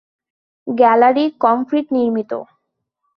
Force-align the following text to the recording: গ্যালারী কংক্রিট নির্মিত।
গ্যালারী 0.67 1.25
কংক্রিট 1.43 1.87
নির্মিত। 1.95 2.31